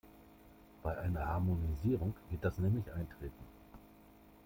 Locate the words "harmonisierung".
1.27-2.15